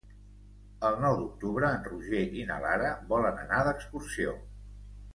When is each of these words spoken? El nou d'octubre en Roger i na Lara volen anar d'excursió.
El 0.89 0.97
nou 1.03 1.17
d'octubre 1.19 1.69
en 1.75 1.85
Roger 1.91 2.23
i 2.41 2.49
na 2.49 2.59
Lara 2.67 2.91
volen 3.15 3.41
anar 3.47 3.65
d'excursió. 3.71 4.39